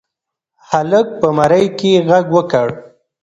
[0.69, 2.67] هلک په مرۍ کې غږ وکړ.